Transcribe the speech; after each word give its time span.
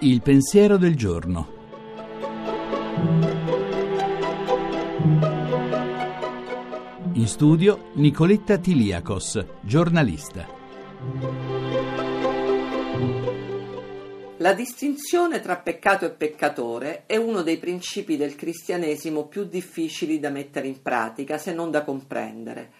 Il 0.00 0.22
pensiero 0.22 0.76
del 0.76 0.94
giorno. 0.94 1.54
In 7.14 7.26
studio 7.26 7.90
Nicoletta 7.94 8.58
Tiliakos, 8.58 9.44
giornalista. 9.62 10.46
La 14.36 14.52
distinzione 14.52 15.40
tra 15.40 15.56
peccato 15.56 16.04
e 16.04 16.10
peccatore 16.10 17.02
è 17.06 17.16
uno 17.16 17.42
dei 17.42 17.56
principi 17.56 18.16
del 18.16 18.36
cristianesimo 18.36 19.26
più 19.26 19.44
difficili 19.44 20.20
da 20.20 20.30
mettere 20.30 20.68
in 20.68 20.82
pratica, 20.82 21.36
se 21.36 21.52
non 21.52 21.72
da 21.72 21.82
comprendere. 21.82 22.70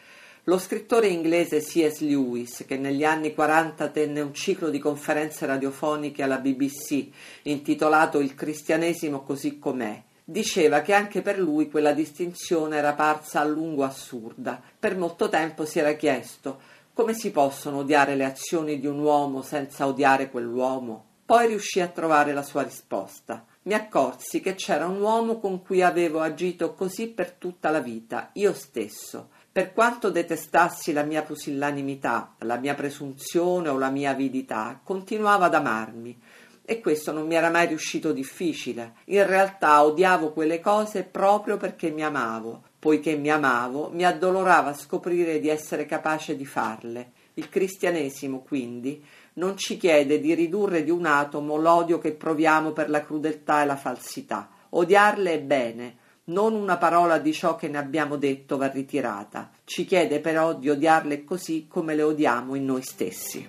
Lo 0.49 0.59
scrittore 0.59 1.09
inglese 1.09 1.59
C.S. 1.59 2.03
Lewis, 2.03 2.65
che 2.69 2.77
negli 2.77 3.03
anni 3.03 3.35
40 3.35 3.89
tenne 3.89 4.21
un 4.21 4.33
ciclo 4.33 4.71
di 4.71 4.79
conferenze 4.79 5.45
radiofoniche 5.45 6.23
alla 6.23 6.39
BBC 6.39 7.09
intitolato 7.43 8.21
Il 8.21 8.37
cristianesimo 8.37 9.23
così 9.23 9.59
com'è, 9.59 10.01
diceva 10.23 10.83
che 10.83 10.93
anche 10.93 11.21
per 11.21 11.41
lui 11.41 11.69
quella 11.69 11.93
distinzione 11.93 12.77
era 12.77 12.93
parsa 12.93 13.41
a 13.41 13.45
lungo 13.45 13.83
assurda. 13.83 14.63
Per 14.79 14.97
molto 14.97 15.29
tempo 15.29 15.65
si 15.65 15.81
era 15.81 15.95
chiesto 15.95 16.61
come 16.93 17.13
si 17.13 17.33
possono 17.33 17.79
odiare 17.79 18.15
le 18.15 18.25
azioni 18.25 18.79
di 18.79 18.87
un 18.87 19.01
uomo 19.01 19.43
senza 19.43 19.89
odiare 19.89 20.31
quell'uomo? 20.31 21.05
Poi 21.27 21.49
riuscì 21.49 21.81
a 21.81 21.89
trovare 21.89 22.33
la 22.33 22.45
sua 22.45 22.63
risposta. 22.63 23.45
Mi 23.63 23.75
accorsi 23.75 24.41
che 24.41 24.55
c'era 24.55 24.87
un 24.87 25.01
uomo 25.01 25.41
con 25.41 25.61
cui 25.61 25.83
avevo 25.83 26.21
agito 26.21 26.73
così 26.75 27.09
per 27.09 27.33
tutta 27.33 27.71
la 27.71 27.81
vita, 27.81 28.31
io 28.35 28.53
stesso. 28.55 29.31
Per 29.57 29.73
quanto 29.73 30.11
detestassi 30.11 30.93
la 30.93 31.03
mia 31.03 31.23
pusillanimità, 31.23 32.35
la 32.41 32.59
mia 32.59 32.75
presunzione 32.75 33.71
o 33.71 33.79
la 33.79 33.89
mia 33.89 34.11
avidità, 34.11 34.79
continuava 34.85 35.47
ad 35.47 35.55
amarmi. 35.55 36.21
E 36.63 36.79
questo 36.79 37.11
non 37.11 37.27
mi 37.27 37.37
era 37.37 37.49
mai 37.49 37.67
riuscito 37.67 38.13
difficile. 38.13 38.97
In 39.07 39.27
realtà 39.27 39.83
odiavo 39.83 40.33
quelle 40.33 40.61
cose 40.61 41.05
proprio 41.05 41.57
perché 41.57 41.89
mi 41.89 42.05
amavo. 42.05 42.65
Poiché 42.79 43.17
mi 43.17 43.31
amavo, 43.31 43.89
mi 43.95 44.05
addolorava 44.05 44.75
scoprire 44.75 45.41
di 45.41 45.49
essere 45.49 45.87
capace 45.87 46.37
di 46.37 46.45
farle. 46.45 47.13
Il 47.33 47.49
cristianesimo, 47.49 48.43
quindi, 48.43 49.03
non 49.37 49.57
ci 49.57 49.79
chiede 49.79 50.21
di 50.21 50.35
ridurre 50.35 50.85
di 50.85 50.91
un 50.91 51.07
atomo 51.07 51.57
l'odio 51.57 51.97
che 51.97 52.13
proviamo 52.13 52.73
per 52.73 52.91
la 52.91 53.03
crudeltà 53.03 53.63
e 53.63 53.65
la 53.65 53.77
falsità. 53.77 54.51
Odiarle 54.69 55.33
è 55.33 55.41
bene, 55.41 55.97
non 56.27 56.55
una 56.55 56.77
parola 56.77 57.19
di 57.19 57.33
ciò 57.33 57.57
che 57.57 57.69
ne 57.69 57.79
abbiamo 57.79 58.17
detto 58.17 58.57
va 58.57 58.69
ritirata, 58.69 59.51
ci 59.65 59.85
chiede 59.85 60.21
però 60.21 60.55
di 60.55 60.71
odiarle 60.71 61.25
così 61.25 61.67
come 61.69 61.95
le 61.95 62.03
odiamo 62.03 62.55
in 62.55 62.65
noi 62.65 62.83
stessi. 62.83 63.47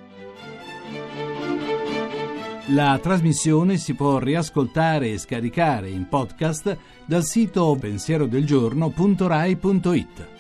La 2.72 3.00
trasmissione 3.02 3.78
si 3.78 3.94
può 3.94 4.20
riascoltare 4.20 5.12
e 5.12 5.18
scaricare 5.18 5.88
in 5.90 6.10
podcast 6.10 6.78
dal 7.06 7.24
sito 7.24 7.78
pensierodelgiorno.rai.it. 7.80 10.37